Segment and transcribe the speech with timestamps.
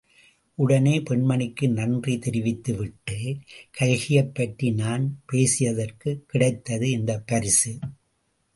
[0.55, 3.37] உடனே பெண்மணிக்கு நன்றி தெரிவித்து விட்டு,
[3.79, 7.79] கல்கியைப் பற்றி நான் பேசியதற்குக் கிடைத்தது இந்தப் பரிசு.